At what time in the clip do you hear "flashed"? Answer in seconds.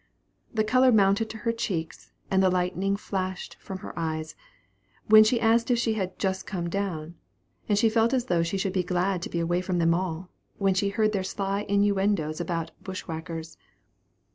2.97-3.53